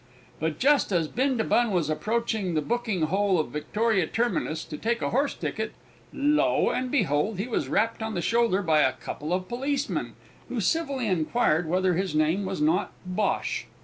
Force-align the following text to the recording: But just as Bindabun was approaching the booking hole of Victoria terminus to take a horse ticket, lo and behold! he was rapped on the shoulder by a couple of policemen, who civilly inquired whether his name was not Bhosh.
But 0.39 0.57
just 0.57 0.91
as 0.91 1.07
Bindabun 1.07 1.69
was 1.69 1.87
approaching 1.87 2.55
the 2.55 2.61
booking 2.63 3.03
hole 3.03 3.39
of 3.39 3.49
Victoria 3.49 4.07
terminus 4.07 4.65
to 4.65 4.75
take 4.75 4.99
a 4.99 5.11
horse 5.11 5.35
ticket, 5.35 5.73
lo 6.11 6.71
and 6.71 6.89
behold! 6.89 7.37
he 7.37 7.47
was 7.47 7.69
rapped 7.69 8.01
on 8.01 8.15
the 8.15 8.21
shoulder 8.23 8.63
by 8.63 8.79
a 8.81 8.93
couple 8.93 9.31
of 9.31 9.47
policemen, 9.47 10.13
who 10.49 10.59
civilly 10.59 11.05
inquired 11.05 11.69
whether 11.69 11.93
his 11.93 12.15
name 12.15 12.47
was 12.47 12.59
not 12.59 12.93
Bhosh. 13.05 13.65